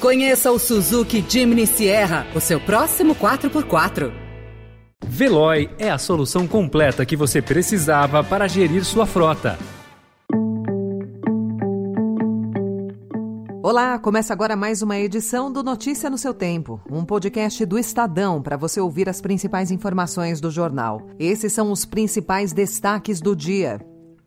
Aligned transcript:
Conheça 0.00 0.50
o 0.50 0.58
Suzuki 0.58 1.24
Jimny 1.28 1.66
Sierra, 1.66 2.26
o 2.34 2.40
seu 2.40 2.58
próximo 2.60 3.14
4x4. 3.14 4.12
Veloy 5.06 5.70
é 5.78 5.90
a 5.90 5.98
solução 5.98 6.48
completa 6.48 7.06
que 7.06 7.16
você 7.16 7.40
precisava 7.40 8.24
para 8.24 8.48
gerir 8.48 8.84
sua 8.84 9.06
frota. 9.06 9.56
Olá, 13.62 13.96
começa 13.98 14.32
agora 14.32 14.56
mais 14.56 14.82
uma 14.82 14.98
edição 14.98 15.52
do 15.52 15.62
Notícia 15.62 16.10
no 16.10 16.18
seu 16.18 16.34
Tempo, 16.34 16.80
um 16.90 17.04
podcast 17.04 17.64
do 17.64 17.78
Estadão 17.78 18.42
para 18.42 18.56
você 18.56 18.80
ouvir 18.80 19.08
as 19.08 19.20
principais 19.20 19.70
informações 19.70 20.40
do 20.40 20.50
jornal. 20.50 21.06
Esses 21.16 21.52
são 21.52 21.70
os 21.70 21.84
principais 21.84 22.52
destaques 22.52 23.20
do 23.20 23.36
dia. 23.36 23.78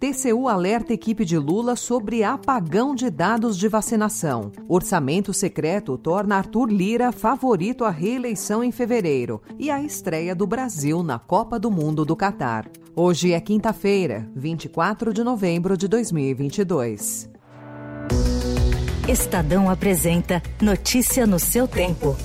TCU 0.05 0.47
alerta 0.47 0.93
equipe 0.93 1.25
de 1.25 1.35
Lula 1.35 1.75
sobre 1.75 2.23
apagão 2.23 2.93
de 2.93 3.09
dados 3.09 3.57
de 3.57 3.67
vacinação. 3.67 4.51
Orçamento 4.67 5.33
secreto 5.33 5.97
torna 5.97 6.35
Arthur 6.35 6.69
Lira 6.69 7.11
favorito 7.11 7.83
à 7.83 7.89
reeleição 7.89 8.63
em 8.63 8.71
fevereiro. 8.71 9.41
E 9.57 9.71
a 9.71 9.82
estreia 9.82 10.36
do 10.36 10.46
Brasil 10.46 11.01
na 11.01 11.18
Copa 11.18 11.57
do 11.57 11.71
Mundo 11.71 12.05
do 12.05 12.15
Catar. 12.15 12.69
Hoje 12.96 13.33
é 13.33 13.39
quinta-feira, 13.39 14.29
24 14.36 15.11
de 15.11 15.23
novembro 15.23 15.75
de 15.75 15.87
2022. 15.87 17.27
Estadão 19.10 19.71
apresenta 19.71 20.41
Notícia 20.61 21.25
no 21.25 21.39
seu 21.39 21.68
tempo. 21.68 22.15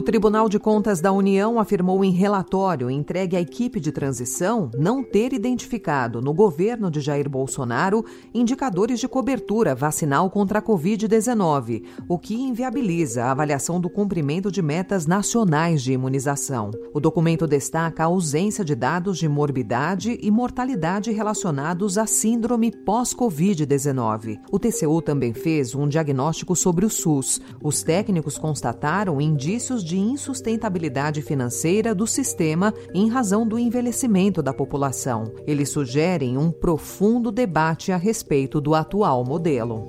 O 0.00 0.02
Tribunal 0.02 0.48
de 0.48 0.58
Contas 0.58 0.98
da 1.02 1.12
União 1.12 1.60
afirmou 1.60 2.02
em 2.02 2.10
relatório 2.10 2.90
entregue 2.90 3.36
à 3.36 3.40
equipe 3.40 3.78
de 3.78 3.92
transição 3.92 4.70
não 4.78 5.04
ter 5.04 5.34
identificado 5.34 6.22
no 6.22 6.32
governo 6.32 6.90
de 6.90 7.02
Jair 7.02 7.28
Bolsonaro 7.28 8.02
indicadores 8.32 8.98
de 8.98 9.06
cobertura 9.06 9.74
vacinal 9.74 10.30
contra 10.30 10.58
a 10.58 10.62
Covid-19, 10.62 11.84
o 12.08 12.18
que 12.18 12.34
inviabiliza 12.34 13.24
a 13.24 13.30
avaliação 13.30 13.78
do 13.78 13.90
cumprimento 13.90 14.50
de 14.50 14.62
metas 14.62 15.06
nacionais 15.06 15.82
de 15.82 15.92
imunização. 15.92 16.70
O 16.94 16.98
documento 16.98 17.46
destaca 17.46 18.02
a 18.02 18.06
ausência 18.06 18.64
de 18.64 18.74
dados 18.74 19.18
de 19.18 19.28
morbidade 19.28 20.18
e 20.22 20.30
mortalidade 20.30 21.12
relacionados 21.12 21.98
à 21.98 22.06
síndrome 22.06 22.72
pós-Covid-19. 22.86 24.38
O 24.50 24.58
TCU 24.58 25.02
também 25.02 25.34
fez 25.34 25.74
um 25.74 25.86
diagnóstico 25.86 26.56
sobre 26.56 26.86
o 26.86 26.90
SUS. 26.90 27.38
Os 27.62 27.82
técnicos 27.82 28.38
constataram 28.38 29.20
indícios 29.20 29.89
de 29.90 29.98
insustentabilidade 29.98 31.20
financeira 31.20 31.92
do 31.92 32.06
sistema 32.06 32.72
em 32.94 33.08
razão 33.08 33.44
do 33.44 33.58
envelhecimento 33.58 34.40
da 34.40 34.52
população. 34.52 35.32
Eles 35.48 35.70
sugerem 35.70 36.38
um 36.38 36.52
profundo 36.52 37.32
debate 37.32 37.90
a 37.90 37.96
respeito 37.96 38.60
do 38.60 38.72
atual 38.72 39.24
modelo. 39.24 39.88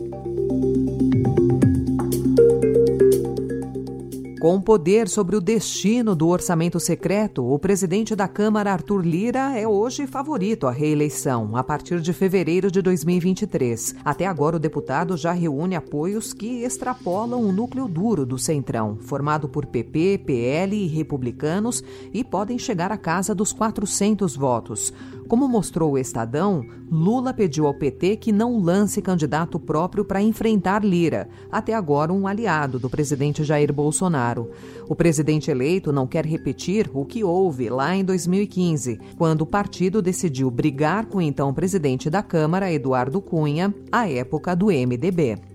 Com 4.41 4.59
poder 4.59 5.07
sobre 5.07 5.35
o 5.35 5.39
destino 5.39 6.15
do 6.15 6.27
orçamento 6.27 6.79
secreto, 6.79 7.45
o 7.45 7.59
presidente 7.59 8.15
da 8.15 8.27
Câmara, 8.27 8.73
Arthur 8.73 9.05
Lira, 9.05 9.55
é 9.55 9.67
hoje 9.67 10.07
favorito 10.07 10.65
à 10.65 10.71
reeleição, 10.71 11.55
a 11.55 11.63
partir 11.63 12.01
de 12.01 12.11
fevereiro 12.11 12.71
de 12.71 12.81
2023. 12.81 13.97
Até 14.03 14.25
agora, 14.25 14.55
o 14.55 14.59
deputado 14.59 15.15
já 15.15 15.31
reúne 15.31 15.75
apoios 15.75 16.33
que 16.33 16.63
extrapolam 16.63 17.39
o 17.39 17.51
núcleo 17.51 17.87
duro 17.87 18.25
do 18.25 18.39
Centrão, 18.39 18.97
formado 19.01 19.47
por 19.47 19.67
PP, 19.67 20.23
PL 20.25 20.75
e 20.75 20.87
republicanos, 20.87 21.83
e 22.11 22.23
podem 22.23 22.57
chegar 22.57 22.91
à 22.91 22.97
casa 22.97 23.35
dos 23.35 23.53
400 23.53 24.35
votos. 24.35 24.91
Como 25.31 25.47
mostrou 25.47 25.93
o 25.93 25.97
Estadão, 25.97 26.65
Lula 26.91 27.33
pediu 27.33 27.65
ao 27.65 27.73
PT 27.73 28.17
que 28.17 28.33
não 28.33 28.61
lance 28.61 29.01
candidato 29.01 29.57
próprio 29.57 30.03
para 30.03 30.21
enfrentar 30.21 30.83
Lira, 30.83 31.29
até 31.49 31.73
agora 31.73 32.11
um 32.11 32.27
aliado 32.27 32.77
do 32.77 32.89
presidente 32.89 33.41
Jair 33.41 33.71
Bolsonaro. 33.71 34.51
O 34.89 34.93
presidente 34.93 35.49
eleito 35.49 35.93
não 35.93 36.05
quer 36.05 36.25
repetir 36.25 36.91
o 36.93 37.05
que 37.05 37.23
houve 37.23 37.69
lá 37.69 37.95
em 37.95 38.03
2015, 38.03 38.99
quando 39.17 39.43
o 39.43 39.47
partido 39.47 40.01
decidiu 40.01 40.51
brigar 40.51 41.05
com 41.05 41.19
o 41.19 41.21
então 41.21 41.53
presidente 41.53 42.09
da 42.09 42.21
Câmara, 42.21 42.69
Eduardo 42.69 43.21
Cunha, 43.21 43.73
à 43.89 44.09
época 44.09 44.53
do 44.53 44.65
MDB. 44.65 45.50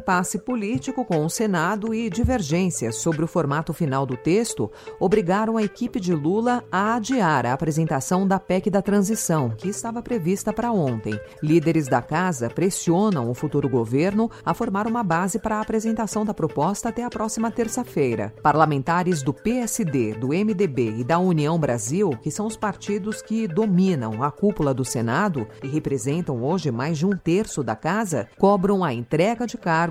Impasse 0.00 0.38
político 0.38 1.04
com 1.04 1.26
o 1.26 1.30
Senado 1.30 1.94
e 1.94 2.08
divergências 2.08 2.96
sobre 2.96 3.22
o 3.22 3.28
formato 3.28 3.74
final 3.74 4.06
do 4.06 4.16
texto 4.16 4.70
obrigaram 4.98 5.58
a 5.58 5.62
equipe 5.62 6.00
de 6.00 6.14
Lula 6.14 6.64
a 6.72 6.94
adiar 6.94 7.44
a 7.44 7.52
apresentação 7.52 8.26
da 8.26 8.40
PEC 8.40 8.70
da 8.70 8.80
transição, 8.80 9.50
que 9.50 9.68
estava 9.68 10.02
prevista 10.02 10.54
para 10.54 10.72
ontem. 10.72 11.20
Líderes 11.42 11.86
da 11.86 12.00
casa 12.00 12.48
pressionam 12.48 13.30
o 13.30 13.34
futuro 13.34 13.68
governo 13.68 14.30
a 14.42 14.54
formar 14.54 14.86
uma 14.86 15.04
base 15.04 15.38
para 15.38 15.56
a 15.56 15.60
apresentação 15.60 16.24
da 16.24 16.32
proposta 16.32 16.88
até 16.88 17.04
a 17.04 17.10
próxima 17.10 17.50
terça-feira. 17.50 18.32
Parlamentares 18.42 19.22
do 19.22 19.34
PSD, 19.34 20.14
do 20.14 20.28
MDB 20.28 21.00
e 21.00 21.04
da 21.04 21.18
União 21.18 21.58
Brasil, 21.58 22.10
que 22.22 22.30
são 22.30 22.46
os 22.46 22.56
partidos 22.56 23.20
que 23.20 23.46
dominam 23.46 24.22
a 24.22 24.30
cúpula 24.30 24.72
do 24.72 24.84
Senado 24.84 25.46
e 25.62 25.68
representam 25.68 26.42
hoje 26.42 26.70
mais 26.70 26.96
de 26.96 27.04
um 27.04 27.14
terço 27.14 27.62
da 27.62 27.76
casa, 27.76 28.28
cobram 28.38 28.82
a 28.82 28.94
entrega 28.94 29.46
de 29.46 29.58
cargos, 29.58 29.89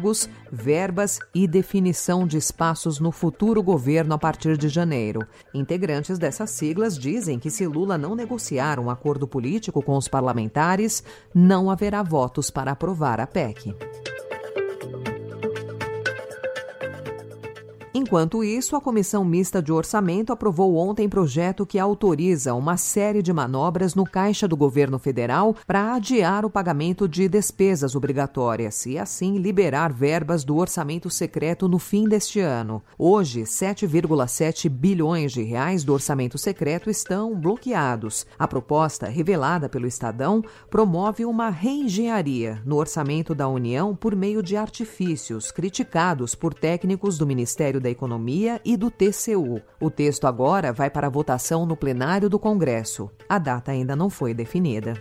verbas 0.52 1.20
e 1.34 1.48
definição 1.48 2.26
de 2.26 2.38
espaços 2.38 3.00
no 3.00 3.12
futuro 3.12 3.62
governo 3.62 4.14
a 4.14 4.18
partir 4.18 4.58
de 4.58 4.70
janeiro. 4.70 5.28
Integrantes 5.54 6.18
dessas 6.18 6.50
siglas 6.52 6.98
dizem 6.98 7.38
que 7.38 7.50
se 7.50 7.68
Lula 7.68 7.98
não 7.98 8.16
negociar 8.16 8.80
um 8.80 8.90
acordo 8.90 9.28
político 9.28 9.82
com 9.82 9.98
os 9.98 10.08
parlamentares, 10.08 11.04
não 11.34 11.70
haverá 11.70 12.02
votos 12.02 12.50
para 12.50 12.72
aprovar 12.72 13.20
a 13.20 13.28
PEC. 13.28 13.76
Enquanto 17.92 18.44
isso, 18.44 18.76
a 18.76 18.82
Comissão 18.82 19.26
Mista 19.26 19.64
de 19.64 19.72
Orçamento 19.72 20.32
aprovou 20.32 20.76
ontem 20.76 21.10
projeto 21.10 21.66
que 21.66 21.80
autoriza 21.80 22.54
uma 22.54 22.78
série 22.78 23.24
de 23.24 23.34
manobras 23.34 23.96
no 23.96 24.04
caixa 24.04 24.48
do 24.48 24.56
governo 24.56 25.00
federal 25.00 25.56
para 25.66 25.96
adiar 25.96 26.46
o 26.46 26.52
pagamento 26.52 27.08
de 27.08 27.28
despesas 27.28 27.96
obrigatórias 27.96 28.86
e, 28.86 29.00
assim, 29.00 29.40
liberar 29.40 29.92
verbas 29.92 30.44
do 30.44 30.56
orçamento 30.56 31.10
secreto 31.10 31.68
no 31.68 31.80
fim 31.80 32.08
deste 32.08 32.40
ano. 32.40 32.84
Hoje, 32.96 33.42
7,7 33.42 34.70
bilhões 34.70 35.32
de 35.32 35.42
reais 35.42 35.84
do 35.84 35.92
orçamento 35.92 36.38
secreto 36.38 36.92
estão 36.92 37.36
bloqueados. 37.36 38.24
A 38.38 38.48
proposta, 38.48 39.08
revelada 39.08 39.68
pelo 39.68 39.88
Estadão, 39.88 40.44
promove 40.70 41.26
uma 41.26 41.50
reengenharia 41.50 42.62
no 42.64 42.76
orçamento 42.76 43.34
da 43.34 43.48
União 43.48 43.96
por 43.96 44.16
meio 44.16 44.44
de 44.44 44.56
artifícios 44.56 45.52
criticados 45.52 46.36
por 46.36 46.54
técnicos 46.54 47.18
do 47.18 47.26
Ministério 47.26 47.79
Ministério 47.80 47.82
da 47.82 47.90
Economia 47.90 48.62
e 48.64 48.78
do 48.78 48.92
TCU. 48.92 49.62
O 49.80 49.90
texto 49.90 50.28
agora 50.28 50.72
vai 50.72 50.90
para 50.90 51.10
votação 51.10 51.66
no 51.66 51.76
plenário 51.76 52.30
do 52.30 52.38
Congresso. 52.38 53.10
A 53.28 53.40
data 53.40 53.72
ainda 53.72 53.96
não 53.96 54.10
foi 54.10 54.34
definida. 54.34 54.94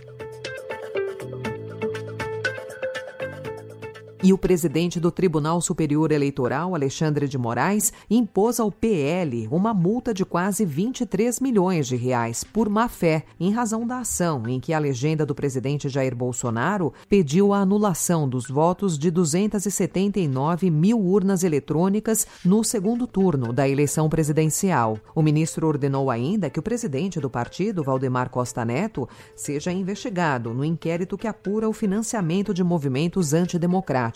E 4.21 4.33
o 4.33 4.37
presidente 4.37 4.99
do 4.99 5.11
Tribunal 5.11 5.61
Superior 5.61 6.11
Eleitoral, 6.11 6.75
Alexandre 6.75 7.25
de 7.25 7.37
Moraes, 7.37 7.93
impôs 8.09 8.59
ao 8.59 8.69
PL 8.69 9.47
uma 9.49 9.73
multa 9.73 10.13
de 10.13 10.25
quase 10.25 10.65
23 10.65 11.39
milhões 11.39 11.87
de 11.87 11.95
reais 11.95 12.43
por 12.43 12.67
má 12.67 12.89
fé, 12.89 13.23
em 13.39 13.49
razão 13.53 13.87
da 13.87 13.99
ação 13.99 14.43
em 14.45 14.59
que 14.59 14.73
a 14.73 14.79
legenda 14.79 15.25
do 15.25 15.33
presidente 15.33 15.87
Jair 15.87 16.13
Bolsonaro 16.13 16.91
pediu 17.07 17.53
a 17.53 17.59
anulação 17.59 18.27
dos 18.27 18.49
votos 18.49 18.99
de 18.99 19.09
279 19.09 20.69
mil 20.69 20.99
urnas 20.99 21.45
eletrônicas 21.45 22.27
no 22.43 22.61
segundo 22.61 23.07
turno 23.07 23.53
da 23.53 23.69
eleição 23.69 24.09
presidencial. 24.09 24.99
O 25.15 25.21
ministro 25.21 25.65
ordenou 25.65 26.11
ainda 26.11 26.49
que 26.49 26.59
o 26.59 26.63
presidente 26.63 27.21
do 27.21 27.29
partido, 27.29 27.85
Valdemar 27.85 28.29
Costa 28.29 28.65
Neto, 28.65 29.07
seja 29.33 29.71
investigado 29.71 30.53
no 30.53 30.65
inquérito 30.65 31.17
que 31.17 31.27
apura 31.27 31.69
o 31.69 31.73
financiamento 31.73 32.53
de 32.53 32.65
movimentos 32.65 33.33
antidemocráticos 33.33 34.08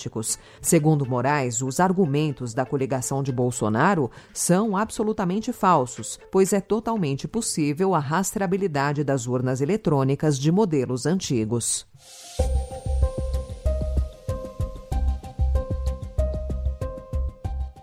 Segundo 0.61 1.05
Moraes, 1.05 1.61
os 1.61 1.79
argumentos 1.79 2.53
da 2.53 2.65
coligação 2.65 3.21
de 3.21 3.31
Bolsonaro 3.31 4.09
são 4.33 4.75
absolutamente 4.75 5.53
falsos, 5.53 6.19
pois 6.31 6.53
é 6.53 6.61
totalmente 6.61 7.27
possível 7.27 7.93
a 7.93 7.99
rastreabilidade 7.99 9.03
das 9.03 9.27
urnas 9.27 9.61
eletrônicas 9.61 10.39
de 10.39 10.51
modelos 10.51 11.05
antigos. 11.05 11.87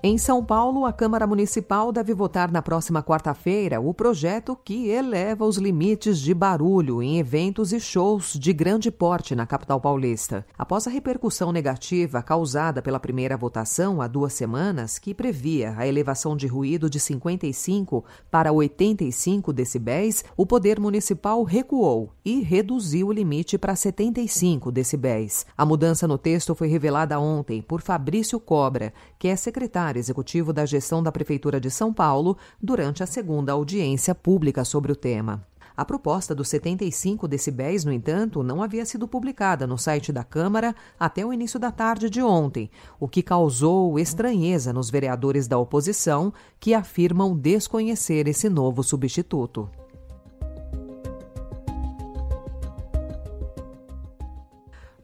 Em 0.02 0.16
São 0.16 0.42
Paulo, 0.42 0.86
a 0.86 0.94
Câmara 0.94 1.26
Municipal 1.26 1.92
deve 1.92 2.14
votar 2.14 2.50
na 2.50 2.62
próxima 2.62 3.02
quarta-feira 3.02 3.82
o 3.82 3.92
projeto 3.92 4.56
que 4.56 4.88
eleva 4.88 5.44
os 5.44 5.58
limites 5.58 6.18
de 6.18 6.32
barulho 6.32 7.02
em 7.02 7.18
eventos 7.18 7.70
e 7.70 7.78
shows 7.78 8.32
de 8.32 8.50
grande 8.54 8.90
porte 8.90 9.34
na 9.34 9.46
capital 9.46 9.78
paulista. 9.78 10.46
Após 10.56 10.86
a 10.86 10.90
repercussão 10.90 11.52
negativa 11.52 12.22
causada 12.22 12.80
pela 12.80 12.98
primeira 12.98 13.36
votação 13.36 14.00
há 14.00 14.06
duas 14.06 14.32
semanas, 14.32 14.98
que 14.98 15.12
previa 15.12 15.74
a 15.76 15.86
elevação 15.86 16.34
de 16.34 16.46
ruído 16.46 16.88
de 16.88 16.98
55 16.98 18.02
para 18.30 18.50
85 18.50 19.52
decibéis, 19.52 20.24
o 20.34 20.46
Poder 20.46 20.80
Municipal 20.80 21.42
recuou 21.42 22.10
e 22.24 22.40
reduziu 22.40 23.08
o 23.08 23.12
limite 23.12 23.58
para 23.58 23.76
75 23.76 24.72
decibéis. 24.72 25.44
A 25.54 25.66
mudança 25.66 26.08
no 26.08 26.16
texto 26.16 26.54
foi 26.54 26.68
revelada 26.68 27.20
ontem 27.20 27.60
por 27.60 27.82
Fabrício 27.82 28.40
Cobra, 28.40 28.94
que 29.18 29.28
é 29.28 29.36
secretário 29.36 29.89
executivo 29.96 30.52
da 30.52 30.66
gestão 30.66 31.02
da 31.02 31.10
Prefeitura 31.12 31.60
de 31.60 31.70
São 31.70 31.92
Paulo 31.92 32.36
durante 32.62 33.02
a 33.02 33.06
segunda 33.06 33.52
audiência 33.52 34.14
pública 34.14 34.64
sobre 34.64 34.92
o 34.92 34.96
tema. 34.96 35.46
A 35.76 35.84
proposta 35.84 36.34
dos 36.34 36.48
75 36.48 37.26
decibéis, 37.26 37.84
no 37.86 37.92
entanto, 37.92 38.42
não 38.42 38.62
havia 38.62 38.84
sido 38.84 39.08
publicada 39.08 39.66
no 39.66 39.78
site 39.78 40.12
da 40.12 40.22
Câmara 40.22 40.74
até 40.98 41.24
o 41.24 41.32
início 41.32 41.58
da 41.58 41.70
tarde 41.70 42.10
de 42.10 42.22
ontem, 42.22 42.70
o 42.98 43.08
que 43.08 43.22
causou 43.22 43.98
estranheza 43.98 44.72
nos 44.74 44.90
vereadores 44.90 45.48
da 45.48 45.58
oposição, 45.58 46.34
que 46.58 46.74
afirmam 46.74 47.34
desconhecer 47.34 48.28
esse 48.28 48.50
novo 48.50 48.82
substituto. 48.82 49.70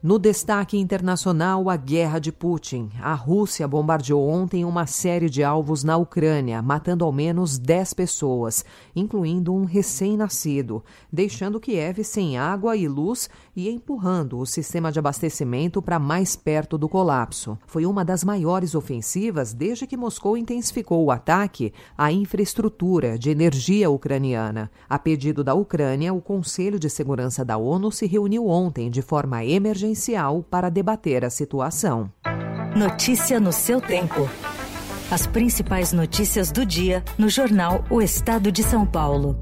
No 0.03 0.19
destaque 0.19 0.77
internacional, 0.77 1.71
a 1.71 1.75
guerra 1.75 2.19
de 2.19 2.31
Putin. 2.31 2.91
A 3.01 3.15
Rússia 3.15 3.67
bombardeou 3.67 4.29
ontem 4.29 4.63
uma 4.63 4.85
série 4.85 5.27
de 5.27 5.43
alvos 5.43 5.83
na 5.83 5.97
Ucrânia, 5.97 6.61
matando 6.61 7.03
ao 7.03 7.11
menos 7.11 7.57
10 7.57 7.95
pessoas, 7.95 8.63
incluindo 8.95 9.51
um 9.51 9.65
recém-nascido, 9.65 10.83
deixando 11.11 11.59
Kiev 11.59 12.03
sem 12.03 12.37
água 12.37 12.77
e 12.77 12.87
luz 12.87 13.27
e 13.55 13.67
empurrando 13.69 14.37
o 14.37 14.45
sistema 14.45 14.91
de 14.91 14.99
abastecimento 14.99 15.81
para 15.81 15.97
mais 15.97 16.35
perto 16.35 16.77
do 16.77 16.87
colapso. 16.87 17.57
Foi 17.65 17.83
uma 17.83 18.05
das 18.05 18.23
maiores 18.23 18.75
ofensivas 18.75 19.51
desde 19.51 19.87
que 19.87 19.97
Moscou 19.97 20.37
intensificou 20.37 21.03
o 21.05 21.11
ataque 21.11 21.73
à 21.97 22.11
infraestrutura 22.11 23.17
de 23.17 23.31
energia 23.31 23.89
ucraniana. 23.89 24.69
A 24.87 24.99
pedido 24.99 25.43
da 25.43 25.55
Ucrânia, 25.55 26.13
o 26.13 26.21
Conselho 26.21 26.79
de 26.79 26.87
Segurança 26.87 27.43
da 27.43 27.57
ONU 27.57 27.91
se 27.91 28.05
reuniu 28.05 28.47
ontem 28.47 28.91
de 28.91 29.01
forma 29.01 29.43
emergencial 29.87 30.43
para 30.43 30.69
debater 30.69 31.23
a 31.23 31.29
situação. 31.29 32.11
Notícia 32.75 33.39
no 33.39 33.53
seu 33.53 33.79
tempo. 33.79 34.29
As 35.09 35.25
principais 35.25 35.93
notícias 35.93 36.51
do 36.51 36.65
dia 36.65 37.03
no 37.17 37.29
jornal 37.29 37.85
O 37.89 38.01
Estado 38.01 38.51
de 38.51 38.63
São 38.63 38.85
Paulo. 38.85 39.39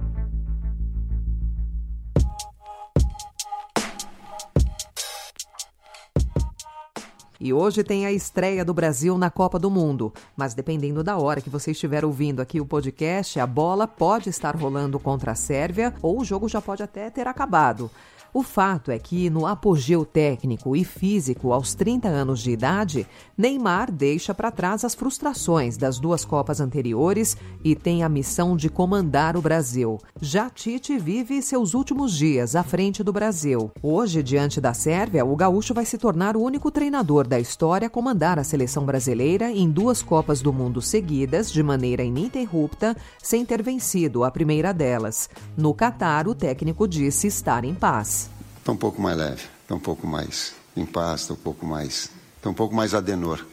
E 7.39 7.53
hoje 7.53 7.83
tem 7.83 8.06
a 8.06 8.12
estreia 8.12 8.63
do 8.63 8.74
Brasil 8.74 9.18
na 9.18 9.30
Copa 9.30 9.59
do 9.59 9.69
Mundo. 9.69 10.13
Mas 10.36 10.53
dependendo 10.53 11.03
da 11.03 11.18
hora 11.18 11.41
que 11.41 11.50
você 11.50 11.71
estiver 11.71 12.06
ouvindo 12.06 12.41
aqui 12.41 12.62
o 12.62 12.65
podcast, 12.65 13.39
a 13.39 13.45
bola 13.45 13.88
pode 13.88 14.30
estar 14.30 14.56
rolando 14.56 15.00
contra 15.00 15.33
a 15.33 15.36
Sérvia 15.36 15.94
ou 16.01 16.21
o 16.21 16.25
jogo 16.25 16.48
já 16.48 16.62
pode 16.62 16.81
até 16.81 17.09
ter 17.09 17.27
acabado. 17.27 17.91
O 18.36 18.44
fato 18.44 18.92
é 18.92 19.00
que, 19.00 19.30
no 19.30 19.48
apogeu 19.48 20.04
técnico 20.04 20.76
e 20.76 20.84
físico 20.84 21.54
aos 21.54 21.74
30 21.74 22.10
anos 22.10 22.42
de 22.42 22.52
idade, 22.52 23.08
Neymar 23.38 23.90
deixa 23.90 24.34
para 24.34 24.52
trás 24.52 24.84
as 24.84 24.94
frustrações 24.94 25.78
das 25.78 26.00
duas 26.00 26.26
Copas 26.26 26.60
anteriores 26.60 27.38
e 27.64 27.78
tem 27.78 28.04
a 28.04 28.10
missão 28.10 28.58
de 28.58 28.70
comandar 28.70 29.38
o 29.38 29.42
Brasil. 29.42 30.00
Já 30.20 30.50
Tite 30.50 30.98
vive 30.98 31.42
seus 31.42 31.74
últimos 31.74 32.12
dias 32.14 32.58
à 32.58 32.64
frente 32.64 33.06
do 33.06 33.14
Brasil. 33.14 33.72
Hoje, 33.82 34.22
diante 34.22 34.60
da 34.60 34.74
Sérvia, 34.74 35.24
o 35.24 35.34
gaúcho 35.34 35.74
vai 35.74 35.86
se 35.86 35.98
tornar 35.98 36.36
o 36.36 36.42
único 36.42 36.70
treinador 36.70 37.26
da 37.26 37.40
história 37.40 37.88
a 37.88 37.90
comandar 37.90 38.38
a 38.38 38.44
seleção 38.44 38.86
brasileira 38.86 39.50
em 39.50 39.70
duas 39.70 40.02
Copas 40.02 40.42
do 40.42 40.52
Mundo 40.52 40.82
seguidas, 40.82 41.50
de 41.50 41.64
maneira 41.64 42.04
ininterrupta, 42.04 42.98
sem 43.24 43.46
ter 43.46 43.64
vencido 43.64 44.26
a 44.26 44.30
primeira 44.30 44.74
delas. 44.74 45.30
No 45.56 45.74
Catar, 45.74 46.28
o 46.28 46.36
técnico 46.36 46.86
disse 46.86 47.28
estar 47.28 47.64
em 47.64 47.74
paz. 47.74 48.25
Está 48.65 48.71
um 48.71 48.77
pouco 48.77 49.00
mais 49.00 49.15
leve, 49.15 49.44
está 49.62 49.75
um 49.75 49.79
pouco 49.79 50.07
mais 50.07 50.56
em 50.75 50.88
paz, 50.88 51.21
está 51.21 51.35
um 51.35 51.38
pouco 51.38 51.67
mais, 51.67 52.09
está 52.35 52.50
um 52.50 52.53
pouco 52.56 52.73
mais 52.73 52.95
adenor. 52.95 53.45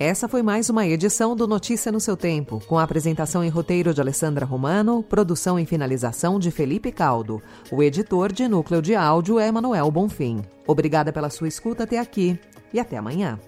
Essa 0.00 0.26
foi 0.26 0.42
mais 0.42 0.68
uma 0.68 0.84
edição 0.84 1.36
do 1.36 1.46
Notícia 1.46 1.92
no 1.92 2.00
seu 2.00 2.16
tempo, 2.16 2.60
com 2.66 2.76
a 2.76 2.82
apresentação 2.82 3.44
e 3.44 3.48
roteiro 3.48 3.94
de 3.94 4.00
Alessandra 4.00 4.44
Romano, 4.44 5.00
produção 5.04 5.60
e 5.60 5.64
finalização 5.64 6.40
de 6.40 6.50
Felipe 6.50 6.90
Caldo. 6.90 7.40
O 7.70 7.84
editor 7.84 8.32
de 8.32 8.48
núcleo 8.48 8.82
de 8.82 8.96
áudio 8.96 9.38
é 9.38 9.48
Manuel 9.52 9.88
Bonfim. 9.92 10.42
Obrigada 10.66 11.12
pela 11.12 11.30
sua 11.30 11.46
escuta 11.46 11.84
até 11.84 12.00
aqui 12.00 12.36
e 12.74 12.80
até 12.80 12.96
amanhã. 12.96 13.38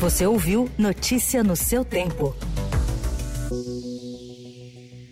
Você 0.00 0.26
ouviu 0.26 0.68
Notícia 0.76 1.44
no 1.44 1.54
seu 1.54 1.84
tempo. 1.84 2.34